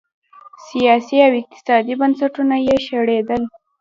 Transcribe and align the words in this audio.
سیاسي 0.67 1.17
او 1.25 1.31
اقتصادي 1.41 1.93
بنسټونه 1.99 2.55
یې 2.65 2.75
وشړېدل. 2.79 3.41